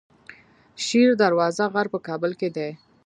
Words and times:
شیر 0.85 1.09
دروازه 1.21 1.65
غر 1.73 1.87
په 1.93 1.99
کابل 2.07 2.31
کې 2.39 2.49
دی 2.55 2.69